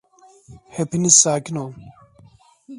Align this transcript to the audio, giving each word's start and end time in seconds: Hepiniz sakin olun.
Hepiniz 0.69 1.15
sakin 1.15 1.55
olun. 1.55 1.75